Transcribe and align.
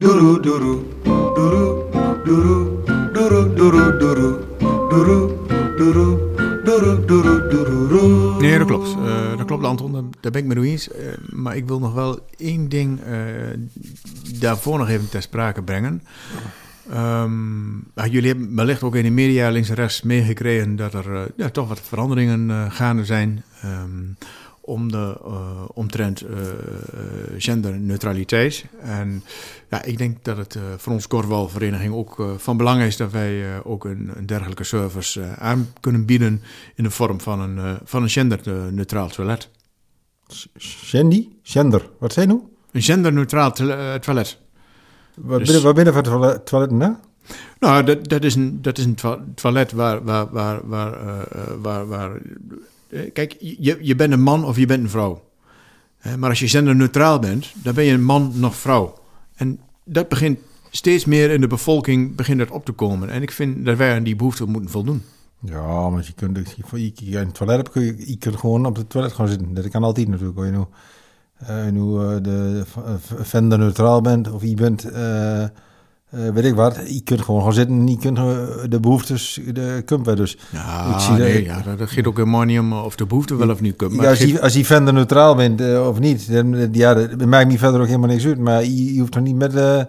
Doeroe, 0.00 0.40
doeroe, 0.40 0.82
doeroe, 1.34 1.84
doeroe, 2.24 2.82
doeroe, 3.12 3.54
doeroe, 3.54 3.96
doeroe, 3.98 4.38
doeroe, 4.88 5.36
doeroe, 5.76 6.18
doeroe, 6.64 7.06
doeroe, 7.06 7.48
doeroe. 7.48 8.40
Nee, 8.40 8.58
dat 8.58 8.66
klopt. 8.66 8.88
Eh, 8.88 9.36
dat 9.36 9.46
klopt, 9.46 9.64
Anton. 9.64 9.92
Daar- 10.20 10.32
ben 10.32 10.42
ik 10.50 10.54
mee 10.56 10.70
eens. 10.70 10.90
Eh, 10.90 11.06
maar 11.30 11.56
ik 11.56 11.66
wil 11.66 11.78
nog 11.78 11.94
wel 11.94 12.18
één 12.36 12.68
ding 12.68 13.00
eh, 13.00 13.14
daarvoor 14.40 14.78
nog 14.78 14.88
even 14.88 15.08
ter 15.08 15.22
sprake 15.22 15.62
brengen. 15.62 16.02
Ja, 17.94 18.06
jullie 18.10 18.28
hebben 18.28 18.54
wellicht 18.56 18.82
ook 18.82 18.94
in 18.94 19.02
de 19.04 19.10
media 19.10 19.50
links 19.50 19.68
en 19.68 19.74
rechts 19.74 20.02
meegekregen 20.02 20.76
dat 20.76 20.94
er 20.94 21.30
ja, 21.36 21.48
toch 21.50 21.68
wat 21.68 21.80
veranderingen 21.80 22.72
gaande 22.72 23.04
zijn. 23.04 23.42
ehm, 23.62 23.90
om 24.70 24.90
de, 24.90 25.18
eh, 25.24 25.64
omtrent 25.74 26.20
eh, 26.20 26.38
eh, 26.38 26.50
genderneutraliteit. 27.38 28.64
En 28.80 29.22
ja, 29.70 29.82
ik 29.82 29.98
denk 29.98 30.24
dat 30.24 30.36
het 30.36 30.58
voor 30.76 30.92
ons 30.92 31.06
korfbalvereniging 31.06 31.94
ook 31.94 32.24
van 32.36 32.56
belang 32.56 32.82
is 32.82 32.96
dat 32.96 33.10
wij 33.10 33.62
ook 33.64 33.84
een, 33.84 34.10
een 34.14 34.26
dergelijke 34.26 34.64
service 34.64 35.34
aan 35.38 35.72
kunnen 35.80 36.04
bieden 36.04 36.42
in 36.74 36.84
de 36.84 36.90
vorm 36.90 37.20
van 37.20 37.40
een, 37.40 37.78
van 37.84 38.02
een 38.02 38.08
genderneutraal 38.08 39.08
toilet. 39.08 39.48
Shandy? 40.58 41.28
Gender. 41.42 41.88
Wat 41.98 42.12
zei 42.12 42.26
je 42.26 42.32
nou? 42.32 42.44
Een 42.72 42.82
genderneutraal 42.82 43.52
to- 43.52 43.98
toilet. 43.98 44.38
Wat 45.14 45.38
Dus- 45.38 45.46
binnen, 45.46 45.64
wat 45.64 45.74
binnen 45.74 45.94
van 45.94 46.02
toilet, 46.02 46.46
toiletten, 46.46 46.78
nou? 46.78 46.94
Nou, 47.58 47.84
dat, 47.84 48.08
dat 48.08 48.24
is 48.24 48.34
een, 48.34 48.62
dat 48.62 48.78
is 48.78 48.84
een 48.84 48.96
toilet 49.34 49.72
waar. 49.72 50.04
waar, 50.04 50.30
waar, 50.30 50.60
waar, 50.68 50.98
waar, 51.60 51.86
waar 51.86 52.20
kijk, 53.12 53.36
je, 53.38 53.78
je 53.80 53.94
bent 53.94 54.12
een 54.12 54.22
man 54.22 54.44
of 54.44 54.56
je 54.56 54.66
bent 54.66 54.82
een 54.82 54.90
vrouw. 54.90 55.22
Eh, 56.00 56.14
maar 56.14 56.28
als 56.28 56.38
je 56.38 56.48
genderneutraal 56.48 57.18
bent, 57.18 57.52
dan 57.62 57.74
ben 57.74 57.84
je 57.84 57.92
een 57.92 58.04
man 58.04 58.32
nog 58.34 58.56
vrouw. 58.56 58.98
En 59.34 59.60
dat 59.84 60.08
begint 60.08 60.38
steeds 60.70 61.04
meer 61.04 61.30
in 61.30 61.40
de 61.40 61.46
bevolking 61.46 62.16
begint 62.16 62.38
dat 62.38 62.50
op 62.50 62.64
te 62.64 62.72
komen. 62.72 63.10
En 63.10 63.22
ik 63.22 63.30
vind 63.30 63.64
dat 63.64 63.76
wij 63.76 63.94
aan 63.94 64.02
die 64.02 64.16
behoefte 64.16 64.44
moeten 64.44 64.70
voldoen. 64.70 65.02
Ja, 65.40 65.88
maar 65.88 66.04
je 66.06 66.12
kunt, 66.12 66.54
je, 66.70 66.92
in 66.94 67.16
het 67.16 67.34
toilet 67.34 67.70
kun 67.70 67.82
je, 67.82 68.16
kunt 68.16 68.36
gewoon 68.36 68.66
op 68.66 68.76
het 68.76 68.90
toilet 68.90 69.12
gaan 69.12 69.28
zitten. 69.28 69.54
Dat 69.54 69.68
kan 69.68 69.82
altijd 69.82 70.08
natuurlijk. 70.08 70.38
Als 70.38 70.46
je 70.48 70.66
eh, 71.38 71.68
eh, 73.32 73.50
de 73.50 73.56
neutraal 73.56 74.00
bent 74.00 74.30
of 74.30 74.42
je 74.42 74.54
bent, 74.54 74.82
eh, 76.10 76.26
eh, 76.26 76.34
weet 76.34 76.44
ik 76.44 76.54
wat, 76.54 76.80
je 76.86 77.00
kunt 77.04 77.20
gewoon 77.20 77.42
gaan 77.42 77.52
zitten 77.52 77.76
en 77.78 77.86
je 77.88 77.98
kunt 77.98 78.18
eh, 78.18 78.24
de 78.68 78.80
behoeftes, 78.80 79.40
de 79.52 79.82
kumpen 79.84 80.16
dus. 80.16 80.38
Ja, 80.52 80.94
Ik 80.94 81.00
zie 81.00 81.08
dat- 81.10 81.18
nee, 81.18 81.44
ja 81.44 81.62
dat, 81.76 81.90
gaat 81.90 82.06
ook 82.06 82.16
helemaal 82.16 82.42
niet 82.42 82.58
om 82.58 82.72
of 82.72 82.96
de 82.96 83.06
behoefte 83.06 83.36
wel 83.36 83.50
of 83.50 83.60
niet. 83.60 83.80
Maar 83.80 84.04
Ja, 84.04 84.08
als, 84.10 84.18
je, 84.18 84.40
als 84.40 84.52
je 84.54 84.64
neutraal 84.92 85.34
bent 85.34 85.60
eh, 85.60 85.86
of 85.88 85.98
niet, 85.98 86.32
dan 86.32 86.54
eh, 86.54 86.68
ja, 86.72 86.94
dat 86.94 87.24
maakt 87.26 87.48
me 87.50 87.58
verder 87.58 87.80
ook 87.80 87.86
helemaal 87.86 88.08
niks 88.08 88.26
uit. 88.26 88.38
Maar 88.38 88.62
je, 88.64 88.92
je 88.94 88.98
hoeft 89.00 89.12
toch 89.12 89.22
niet 89.22 89.36
met... 89.36 89.54
eh 89.54 89.82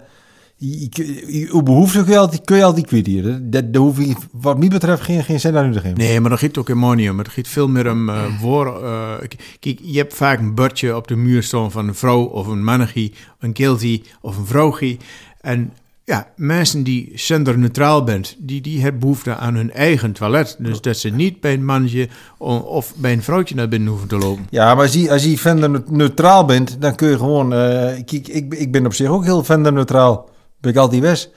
je, 0.55 0.87
je, 0.89 1.23
je, 1.53 1.63
behoefte 1.63 2.03
kun 2.03 2.11
je 2.13 2.17
altijd, 2.19 2.41
kun 2.45 2.57
je 2.57 2.63
altijd 2.63 2.85
kwijt 2.85 3.05
hier. 3.07 3.23
Dat, 3.41 3.73
dat, 3.73 3.81
hoef 3.83 3.97
je, 3.99 4.15
wat 4.31 4.57
mij 4.59 4.67
betreft, 4.67 5.01
geen, 5.01 5.23
geen 5.23 5.39
cent 5.39 5.55
aan 5.55 5.69
u 5.69 5.73
te 5.73 5.79
geven. 5.79 5.97
Nee, 5.97 6.19
maar 6.19 6.29
dat 6.29 6.39
gaat 6.39 6.57
ook 6.57 6.67
helemaal 6.67 6.93
niet 6.93 7.09
om. 7.09 7.17
Het 7.17 7.29
gaat 7.29 7.47
veel 7.47 7.67
meer 7.67 7.91
om 7.91 8.09
eh 8.09 8.25
eh, 8.43 9.27
k- 9.27 9.35
kijk, 9.59 9.79
je 9.83 9.97
hebt 9.97 10.13
vaak 10.13 10.39
een 10.39 10.55
bordje 10.55 10.95
op 10.95 11.07
de 11.07 11.15
muur 11.15 11.43
staan 11.43 11.71
van 11.71 11.87
een 11.87 11.95
vrouw 11.95 12.23
of 12.23 12.47
een 12.47 12.63
mannetje, 12.63 13.11
een 13.39 13.53
keeltje 13.53 14.01
of 14.21 14.37
een 14.37 14.45
vrouwtje. 14.45 14.97
En 15.41 15.73
ja, 16.03 16.27
mensen 16.35 16.83
die 16.83 17.11
genderneutraal 17.13 18.03
bent, 18.03 18.35
die, 18.39 18.61
die 18.61 18.81
hebben 18.81 18.99
behoefte 18.99 19.35
aan 19.35 19.55
hun 19.55 19.71
eigen 19.71 20.11
toilet. 20.11 20.55
Dus 20.59 20.81
dat 20.81 20.97
ze 20.97 21.09
niet 21.09 21.39
bij 21.39 21.53
een 21.53 21.65
mannetje 21.65 22.07
of 22.37 22.93
bij 22.95 23.13
een 23.13 23.23
vrouwtje 23.23 23.55
naar 23.55 23.67
binnen 23.67 23.89
hoeven 23.89 24.07
te 24.07 24.17
lopen. 24.17 24.47
Ja, 24.49 24.75
maar 24.75 24.83
als 24.83 24.93
je, 24.93 25.11
als 25.11 25.23
je 25.23 25.37
vendor 25.37 25.83
neutraal 25.89 26.45
bent, 26.45 26.81
dan 26.81 26.95
kun 26.95 27.09
je 27.09 27.17
gewoon... 27.17 27.49
kijk, 27.49 28.27
ik, 28.27 28.53
ik 28.53 28.71
ben 28.71 28.85
op 28.85 28.93
zich 28.93 29.07
ook 29.07 29.23
heel 29.23 29.43
vendor 29.43 29.73
neutraal. 29.73 30.29
Ben 30.59 30.71
ik 30.71 30.77
altijd 30.77 31.01
best. 31.01 31.29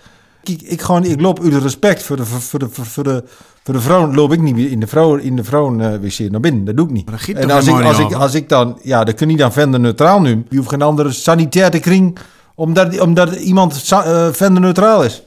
Kijk, 0.43 0.63
ik, 0.63 0.83
gewoon, 0.83 1.05
ik 1.05 1.21
loop 1.21 1.43
uit 1.43 1.53
de 1.53 1.59
respect 1.59 2.03
voor 2.03 2.17
de, 2.17 2.25
voor 2.25 2.59
de, 2.59 2.69
voor 2.69 3.05
de, 3.05 3.25
voor 3.63 3.75
de 3.75 3.81
vrouwen. 3.81 4.15
Loop 4.15 4.33
ik 4.33 4.41
niet 4.41 4.55
meer 4.55 4.71
in 4.71 4.81
de 4.81 4.87
vrouwen, 4.87 5.23
in 5.23 5.37
de 5.37 5.45
vrouwen 5.45 6.01
wc 6.01 6.31
naar 6.31 6.41
binnen. 6.41 6.65
Dat 6.65 6.77
doe 6.77 6.87
ik 6.87 6.93
niet. 6.93 7.11
En 7.35 7.51
als 7.51 7.67
ik, 7.67 7.83
als, 7.83 7.99
ik, 7.99 8.13
als 8.13 8.35
ik 8.35 8.49
dan... 8.49 8.79
Ja, 8.83 9.05
dan 9.05 9.15
kun 9.15 9.31
je 9.31 9.37
dan 9.37 9.53
vendor 9.53 9.81
neutraal 9.81 10.21
nu. 10.21 10.45
Je 10.49 10.57
hoeft 10.57 10.69
geen 10.69 10.83
andere 10.83 11.13
sanitaire 11.13 11.81
kring... 11.81 12.19
Omdat, 12.55 13.01
omdat 13.01 13.35
iemand 13.35 13.75
sa- 13.75 14.05
eh, 14.05 14.33
neutraal 14.61 15.05
is. 15.05 15.23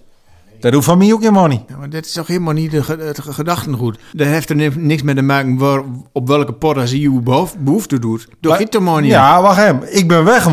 Dat 0.59 0.73
hoeft 0.73 0.85
van 0.85 0.97
mij 0.97 1.13
ook 1.13 1.19
helemaal 1.21 1.47
niet. 1.47 1.61
Ja, 1.67 1.77
maar 1.77 1.89
dat 1.89 2.05
is 2.05 2.11
toch 2.11 2.27
helemaal 2.27 2.53
niet 2.53 2.71
de, 2.71 2.83
het 2.99 3.19
ge- 3.21 3.33
gedachtengoed. 3.33 3.97
Dat 4.13 4.27
heeft 4.27 4.49
er 4.49 4.55
ni- 4.55 4.71
niks 4.75 5.01
mee 5.01 5.15
te 5.15 5.21
maken 5.21 5.57
waar, 5.57 5.83
op 6.11 6.27
welke 6.27 6.53
pot 6.53 6.77
als 6.77 6.91
je 6.91 6.99
je 6.99 7.09
behoef- 7.21 7.57
behoefte 7.57 7.99
doet. 7.99 8.27
Dat 8.39 8.51
Maar- 8.51 8.61
gaat 8.61 8.73
helemaal 8.73 8.99
niet. 8.99 9.11
Ja, 9.11 9.41
wacht 9.41 9.57
even. 9.59 9.95
Ik 9.97 10.07
ben 10.07 10.23
weg 10.23 10.43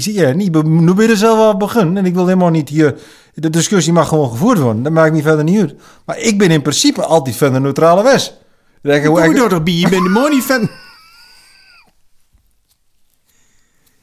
ziet, 0.00 0.14
ja, 0.14 0.32
niet, 0.32 0.62
nu 0.64 0.94
ben 0.94 1.04
je 1.06 1.10
er 1.10 1.16
zelf 1.16 1.38
al 1.38 1.56
begonnen. 1.56 1.96
En 1.96 2.04
ik 2.06 2.14
wil 2.14 2.26
helemaal 2.26 2.50
niet 2.50 2.68
hier... 2.68 2.94
De 3.34 3.50
discussie 3.50 3.92
mag 3.92 4.08
gewoon 4.08 4.30
gevoerd 4.30 4.58
worden. 4.58 4.82
Dat 4.82 4.92
maakt 4.92 5.12
me 5.12 5.22
verder 5.22 5.44
niet 5.44 5.60
uit. 5.60 5.74
Maar 6.06 6.18
ik 6.18 6.38
ben 6.38 6.50
in 6.50 6.62
principe 6.62 7.04
altijd 7.04 7.36
van 7.36 7.52
de 7.52 7.60
neutrale 7.60 8.02
west. 8.02 8.34
Dat 8.82 9.04
Hoe 9.04 9.20
kom 9.20 9.32
je 9.32 9.38
daar 9.40 9.48
toch 9.48 9.62
bij? 9.62 9.72
Je 9.74 9.88
bent 9.88 10.04
een 10.04 10.12
money 10.12 10.40
fan. 10.40 10.68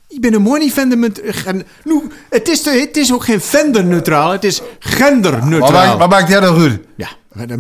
Ik 0.07 0.15
ben 0.30 0.34
een 0.34 0.41
money 0.41 0.69
fan. 0.69 1.00
Met, 1.00 1.19
en, 1.46 1.63
nu, 1.84 2.02
het, 2.30 2.47
is, 2.50 2.63
de- 2.63 2.80
het 2.80 2.97
is 2.97 3.13
ook 3.13 3.24
geen 3.24 3.41
genderneutraal, 3.41 4.31
het 4.31 4.44
is 4.44 4.59
Wat 4.59 4.68
genderneutraal. 4.80 5.72
maakt, 5.72 5.97
wat 5.97 6.09
maakt 6.09 6.30
jij 6.30 6.40
dan 6.40 6.56
goed? 6.62 6.78
Ja, 6.97 7.08
maar 7.34 7.47
dat, 7.47 7.58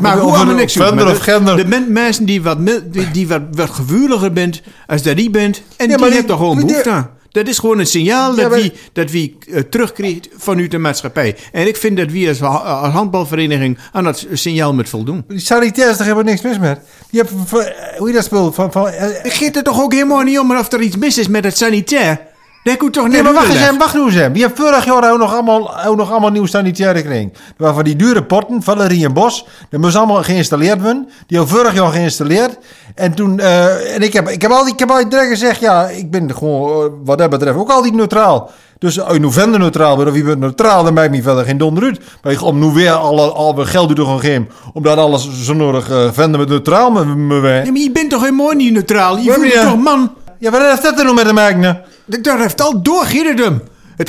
maakt 0.00 0.20
allemaal 0.20 0.54
niks 0.54 0.80
uit. 0.80 0.88
gender 0.88 1.06
of 1.06 1.16
de- 1.18 1.22
gender. 1.22 1.56
De 1.56 1.64
men- 1.66 1.92
mensen 1.92 2.24
die 2.24 2.42
wat, 2.42 2.58
mil- 2.58 2.80
die, 2.90 3.10
die 3.10 3.28
wat, 3.28 3.40
wat 3.52 3.70
gevoeliger 3.70 4.32
bent 4.32 4.62
als 4.86 5.02
dat 5.02 5.16
die 5.16 5.30
bent. 5.30 5.62
En 5.76 5.88
Ja, 5.90 5.96
die 5.96 6.06
die- 6.06 6.14
hebt 6.14 6.28
toch 6.28 6.38
gewoon 6.38 6.56
behoefte 6.56 6.90
aan. 6.90 7.10
Dat 7.38 7.48
is 7.48 7.58
gewoon 7.58 7.78
een 7.78 7.86
signaal 7.86 8.30
Ja, 8.30 8.36
dat 8.42 8.50
maar- 8.50 8.60
wie, 8.60 8.72
dat 8.92 9.10
wie 9.10 9.36
eh, 9.52 9.60
terugkrijgt 9.60 10.28
vanuit 10.36 10.70
de 10.70 10.78
maatschappij. 10.78 11.36
En 11.52 11.66
ik 11.66 11.76
vind 11.76 11.96
dat 11.96 12.10
wie 12.10 12.28
als, 12.28 12.42
als 12.42 12.92
handbalvereniging 12.92 13.78
aan 13.92 14.04
dat 14.04 14.26
signaal 14.32 14.74
moet 14.74 14.88
voldoen. 14.88 15.24
Die 15.28 15.38
sanitair 15.40 15.88
is 15.90 15.96
toch 15.96 16.06
helemaal 16.06 16.24
niks 16.24 16.42
mis 16.42 16.58
met? 16.58 16.80
Die 17.10 17.20
hebt, 17.20 17.32
van- 17.46 17.66
hoe 17.98 18.08
je 18.08 18.14
dat 18.14 18.24
speelt? 18.24 18.54
Van, 18.54 18.72
van, 18.72 18.88
eh, 18.88 19.08
Het 19.22 19.56
er 19.56 19.62
toch 19.62 19.80
ook 19.82 19.92
helemaal 19.92 20.22
niet 20.22 20.38
om 20.38 20.56
of 20.58 20.72
er 20.72 20.80
iets 20.80 20.96
mis 20.96 21.18
is 21.18 21.28
met 21.28 21.44
het 21.44 21.56
sanitair? 21.56 22.20
Dat 22.62 22.76
komt 22.76 22.92
toch 22.92 23.08
Nee, 23.08 23.12
net 23.12 23.22
maar 23.22 23.32
wacht 23.32 23.54
eens 23.54 23.76
wacht 23.76 23.94
nu 23.94 24.04
eens. 24.04 24.32
Die 24.32 24.42
hebt 24.42 24.58
vorig 24.58 24.84
jaar 24.84 25.12
ook 25.12 25.18
nog 25.18 25.32
allemaal, 25.32 25.84
ook 25.84 25.96
nog 25.96 26.10
allemaal 26.10 26.30
nieuwe 26.30 26.48
sanitaire 26.48 27.02
kring. 27.02 27.32
Waarvan 27.56 27.84
die 27.84 27.96
dure 27.96 28.24
potten, 28.24 28.62
Valerie 28.62 29.04
en 29.04 29.12
Bos, 29.12 29.46
dat 29.70 29.80
moest 29.80 29.96
allemaal 29.96 30.22
geïnstalleerd 30.22 30.80
worden. 30.82 31.08
Die 31.26 31.38
hebben 31.38 31.56
vorig 31.56 31.74
jaar 31.74 31.92
geïnstalleerd. 31.92 32.58
En 32.94 33.14
toen, 33.14 33.40
eh, 33.40 33.94
en 33.94 34.02
ik 34.02 34.12
heb, 34.12 34.28
ik 34.28 34.42
heb 34.42 34.50
altijd, 34.50 34.80
ik 34.80 34.88
heb 34.88 35.10
direct 35.10 35.28
gezegd, 35.28 35.60
ja, 35.60 35.88
ik 35.88 36.10
ben 36.10 36.34
gewoon, 36.34 36.84
eh, 36.84 36.90
wat 37.04 37.18
dat 37.18 37.30
betreft, 37.30 37.58
ook 37.58 37.70
altijd 37.70 37.94
neutraal. 37.94 38.50
Dus 38.78 39.00
als 39.00 39.16
je 39.16 39.46
nu 39.46 39.58
neutraal 39.58 39.96
bent 39.96 40.08
of 40.08 40.16
je 40.16 40.22
bent 40.22 40.38
neutraal, 40.38 40.84
dan 40.84 40.94
maakt 40.94 41.10
me 41.10 41.22
verder 41.22 41.44
geen 41.44 41.58
donder 41.58 41.84
uit. 41.84 42.00
Maar 42.22 42.42
om 42.42 42.58
nu 42.58 42.66
weer 42.66 42.90
alle, 42.90 43.22
al 43.22 43.56
weer 43.56 43.66
geld 43.66 43.96
te 43.96 44.04
gaan 44.04 44.20
geven, 44.20 44.48
omdat 44.72 44.98
alles 44.98 45.44
zo 45.44 45.54
nodig 45.54 45.90
uh, 45.90 46.12
venden 46.12 46.40
met 46.40 46.48
neutraal 46.48 46.90
me, 46.90 47.04
me. 47.04 47.48
Ja, 47.48 47.70
maar 47.70 47.80
je 47.80 47.90
bent 47.92 48.10
toch 48.10 48.20
helemaal 48.20 48.52
niet 48.52 48.72
neutraal? 48.72 49.16
Je 49.16 49.38
niet? 49.42 49.52
toch 49.52 49.76
man? 49.76 50.12
Ja, 50.38 50.50
wat 50.50 50.60
heeft 50.60 50.82
dat 50.82 50.98
er 50.98 51.04
nou 51.04 51.14
met 51.14 51.26
te 51.26 51.32
maken? 51.32 51.82
Dat- 52.08 52.38
heeft 52.38 52.60
al 52.62 52.82
door 52.82 53.04
hem. 53.38 53.62
Het 53.96 54.08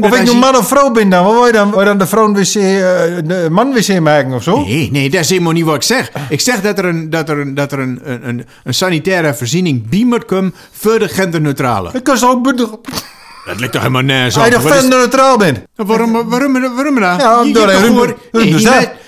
dat 0.00 0.10
Of 0.10 0.16
ik 0.18 0.20
als 0.20 0.28
nu 0.28 0.34
je- 0.34 0.40
man 0.44 0.56
of 0.56 0.68
vrouw 0.68 0.90
ben 0.90 1.08
dan, 1.08 1.24
wat 1.24 1.32
wil 1.34 1.46
je 1.46 1.52
dan? 1.52 1.70
Wil 1.70 1.78
je 1.78 1.84
dan 1.84 1.98
de 1.98 2.06
vrouw 2.06 2.24
een 2.24 2.34
wc, 2.34 2.54
eh, 2.54 2.62
de 3.24 3.46
man 3.50 3.72
wc 3.72 4.00
maken 4.00 4.32
of 4.32 4.42
zo? 4.42 4.64
Nee, 4.64 4.88
nee, 4.92 5.10
dat 5.10 5.20
is 5.20 5.28
helemaal 5.28 5.52
niet 5.52 5.64
wat 5.64 5.74
ik 5.74 5.82
zeg. 5.82 6.10
Ik 6.28 6.40
zeg 6.40 6.60
dat 6.60 6.78
er 6.78 6.84
een, 6.84 7.10
dat 7.10 7.28
er 7.28 7.38
een, 7.38 7.54
dat 7.54 7.72
er 7.72 7.78
een, 7.78 8.00
een, 8.04 8.46
een, 8.64 8.74
sanitaire 8.74 9.34
voorziening 9.34 9.88
bij 9.88 10.04
moet 10.04 10.24
komen 10.24 10.54
voor 10.72 10.98
de 10.98 11.08
genderneutrale. 11.08 11.90
Ik 11.92 12.02
kan 12.04 12.18
zo 12.18 12.30
ook. 12.30 12.56
Dat 13.46 13.58
lijkt 13.58 13.72
toch 13.72 13.82
helemaal 13.82 14.02
nergens 14.02 14.36
Als 14.36 14.46
je 14.46 14.54
op. 14.56 14.60
toch 14.60 14.70
Wat 14.70 14.82
is- 14.82 14.88
neutraal 14.88 15.36
bent. 15.38 15.58
Waarom, 15.76 16.12
waarom, 16.12 16.52
waarom, 16.52 16.94
dan? 17.00 17.18
Ja, 17.18 17.42
Je- 17.44 17.52
door 17.52 17.70
je 17.72 17.78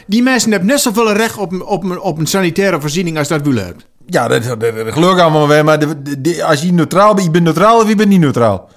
die, 0.06 0.22
mensen 0.22 0.50
hebben 0.50 0.68
net 0.68 0.80
zoveel 0.80 1.12
recht 1.12 1.36
op, 1.38 1.52
een- 1.52 1.62
op, 1.64 1.98
op 1.98 2.18
een 2.18 2.26
sanitaire 2.26 2.80
voorziening 2.80 3.18
als 3.18 3.28
dat 3.28 3.40
willen 3.42 3.64
hebben. 3.64 3.82
Ja, 4.12 4.28
dat, 4.28 4.42
dat, 4.44 4.60
dat 4.60 4.92
geloof 4.92 5.12
ik 5.12 5.20
allemaal 5.20 5.48
wel. 5.48 5.64
Maar 5.64 5.78
de, 5.78 6.02
de- 6.02 6.20
de- 6.20 6.44
als 6.44 6.62
je 6.62 6.72
neutraal 6.72 7.14
bent, 7.14 7.24
je 7.26 7.30
bent 7.32 7.44
neutraal 7.44 7.76
of 7.80 7.88
je 7.88 7.94
bent 7.94 8.08
niet 8.08 8.20
neutraal. 8.20 8.68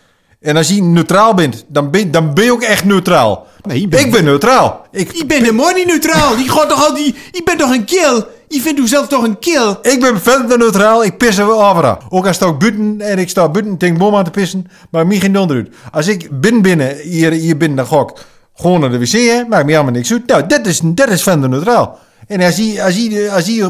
En 0.42 0.58
als 0.58 0.68
je 0.68 0.82
neutraal 0.84 1.34
bent, 1.34 1.66
dan 1.68 1.92
ben, 1.92 2.12
dan 2.12 2.34
ben 2.34 2.44
je 2.44 2.52
ook 2.52 2.62
echt 2.62 2.86
neutraal. 2.86 3.48
Nee, 3.64 3.82
je 3.82 3.88
bent- 3.88 4.04
Ik 4.06 4.12
ben 4.12 4.24
neutraal. 4.24 4.86
Ik, 4.92 5.12
Je 5.16 5.26
bent 5.26 5.42
helemaal 5.42 5.74
niet 5.74 5.86
neutraal. 5.88 6.38
Je, 6.38 6.50
gaat 6.50 6.70
toch 6.70 6.88
al 6.88 6.94
die, 6.94 7.16
je 7.32 7.42
bent 7.44 7.60
toch 7.60 7.72
een 7.72 7.86
kill? 7.86 8.24
Je 8.48 8.60
vindt 8.60 8.80
jezelf 8.80 9.08
toch 9.08 9.24
een 9.24 9.40
kill? 9.40 9.76
ik 9.82 10.00
ben 10.00 10.22
verder 10.22 10.58
neutraal. 10.58 11.04
Ik 11.04 11.18
pis 11.18 11.38
er 11.38 11.48
wel 11.48 11.66
overal. 11.70 11.98
Ook 12.10 12.28
als 12.28 12.38
ik 12.40 12.58
buiten 12.58 13.02
en 13.02 13.18
ik 13.20 13.30
sta 13.30 13.50
buiten 13.50 13.78
tegen 13.78 13.98
boom 13.98 14.16
aan 14.16 14.24
te 14.24 14.32
pissen. 14.32 14.68
Maar 14.90 15.08
mij 15.08 15.20
geen 15.20 15.34
donder 15.34 15.56
uit. 15.58 15.70
Als 15.92 16.08
ik 16.08 16.28
binnen 16.40 16.62
binnen, 16.62 16.96
hier, 16.98 17.32
hier 17.32 17.58
binnen, 17.58 17.78
dan 17.78 17.88
ga 17.88 18.00
ik 18.00 18.26
gewoon 18.56 18.80
naar 18.80 18.90
de 18.92 19.00
wc. 19.00 19.12
Hè, 19.12 19.44
maakt 19.50 19.66
me 19.66 19.72
helemaal 19.72 19.92
niks 19.94 20.12
uit. 20.12 20.28
Nou, 20.28 20.46
dat 20.48 20.66
is, 20.66 20.80
dat 20.84 21.10
is 21.10 21.24
verder 21.24 21.50
neutraal. 21.50 22.00
En 22.28 22.42
als 22.42 22.56
je, 22.56 22.84
als 22.84 22.96
je, 22.96 23.32
als 23.32 23.46
je 23.46 23.62
eh, 23.64 23.70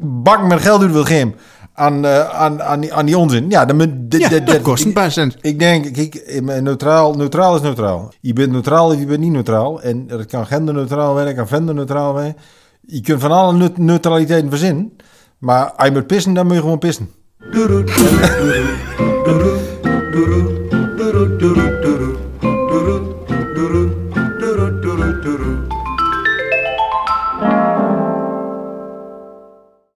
bak 0.00 0.46
met 0.46 0.60
geld 0.60 0.82
uit 0.82 0.92
wil 0.92 1.04
geven 1.04 1.34
aan, 1.74 2.04
eh, 2.04 2.28
aan, 2.28 2.62
aan, 2.62 2.80
die, 2.80 2.94
aan 2.94 3.06
die 3.06 3.18
onzin. 3.18 3.50
Ja, 3.50 3.64
dan 3.64 3.76
moet... 3.76 3.88
Ja, 4.08 4.38
dat 4.38 4.62
kost 4.62 4.84
een 4.84 4.92
paar 4.92 5.10
cent. 5.12 5.36
Ik 5.40 5.58
denk, 5.58 5.92
kijk, 5.92 6.40
neutraal, 6.60 7.14
neutraal 7.14 7.56
is 7.56 7.60
neutraal. 7.62 8.12
Je 8.20 8.32
bent 8.32 8.52
neutraal 8.52 8.86
of 8.86 8.98
je 8.98 9.06
bent 9.06 9.20
niet 9.20 9.32
neutraal. 9.32 9.82
En 9.82 10.06
dat 10.06 10.26
kan 10.26 10.46
genderneutraal 10.46 11.14
zijn, 11.14 11.26
dat 11.26 11.34
kan 11.34 11.48
venderneutraal 11.48 12.16
zijn. 12.16 12.36
Je 12.80 13.00
kunt 13.00 13.20
van 13.20 13.30
alle 13.30 13.52
neut- 13.52 13.78
neutraliteiten 13.78 14.50
verzinnen. 14.50 14.92
Maar 15.38 15.72
als 15.72 15.86
je 15.88 15.92
moet 15.94 16.06
pissen, 16.06 16.34
dan 16.34 16.46
moet 16.46 16.54
je 16.54 16.60
gewoon 16.60 16.78
pissen. 16.78 17.08